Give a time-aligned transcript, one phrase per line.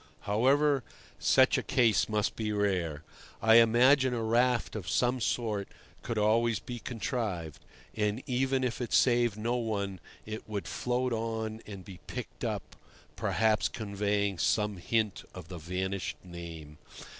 [0.21, 0.83] However,
[1.19, 3.03] such a case must be rare.
[3.39, 5.67] I imagine a raft of some sort
[6.01, 7.59] could always be contrived;
[7.95, 12.75] and, even if it saved no one, it would float on and be picked up,
[13.15, 16.79] perhaps conveying some hint of the vanished name.